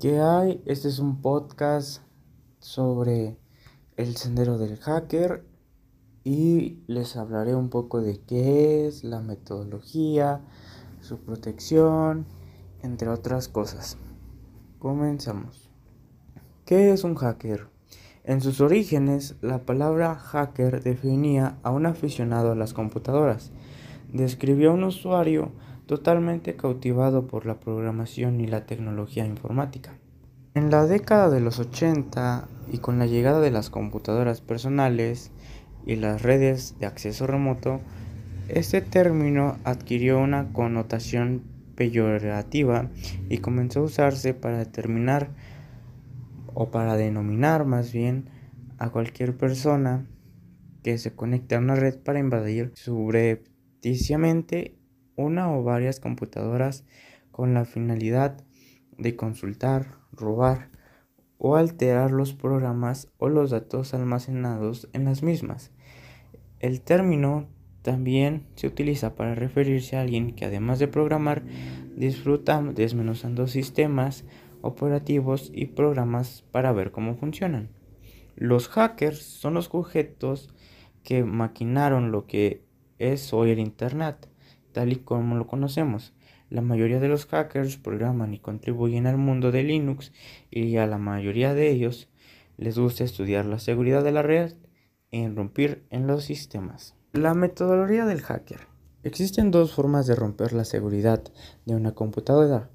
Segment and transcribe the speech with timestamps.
[0.00, 0.62] ¿Qué hay?
[0.64, 2.00] Este es un podcast
[2.58, 3.36] sobre
[3.98, 5.44] el sendero del hacker
[6.24, 10.40] y les hablaré un poco de qué es la metodología,
[11.02, 12.24] su protección,
[12.82, 13.98] entre otras cosas.
[14.78, 15.68] Comenzamos.
[16.64, 17.68] ¿Qué es un hacker?
[18.24, 23.52] En sus orígenes, la palabra hacker definía a un aficionado a las computadoras.
[24.10, 25.52] Describió a un usuario
[25.90, 29.98] totalmente cautivado por la programación y la tecnología informática.
[30.54, 35.32] En la década de los 80 y con la llegada de las computadoras personales
[35.84, 37.80] y las redes de acceso remoto,
[38.46, 41.42] este término adquirió una connotación
[41.74, 42.88] peyorativa
[43.28, 45.30] y comenzó a usarse para determinar
[46.54, 48.30] o para denominar más bien
[48.78, 50.06] a cualquier persona
[50.84, 54.76] que se conecte a una red para invadir subrepticiamente
[55.20, 56.84] una o varias computadoras
[57.30, 58.44] con la finalidad
[58.98, 60.70] de consultar, robar
[61.38, 65.72] o alterar los programas o los datos almacenados en las mismas.
[66.58, 67.48] El término
[67.82, 71.42] también se utiliza para referirse a alguien que además de programar
[71.96, 74.24] disfruta desmenuzando sistemas
[74.60, 77.70] operativos y programas para ver cómo funcionan.
[78.36, 80.54] Los hackers son los sujetos
[81.02, 82.64] que maquinaron lo que
[82.98, 84.28] es hoy el Internet,
[84.72, 86.12] tal y como lo conocemos.
[86.48, 90.12] La mayoría de los hackers programan y contribuyen al mundo de Linux
[90.50, 92.08] y a la mayoría de ellos
[92.56, 94.54] les gusta estudiar la seguridad de la red
[95.12, 96.94] e irrumpir en los sistemas.
[97.12, 98.60] La metodología del hacker.
[99.02, 101.22] Existen dos formas de romper la seguridad
[101.64, 102.68] de una computadora.